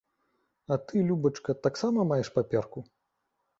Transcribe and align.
А 0.75 0.77
ты, 0.91 1.03
любачка, 1.09 1.55
таксама 1.69 2.09
маеш 2.15 2.33
паперку? 2.41 2.87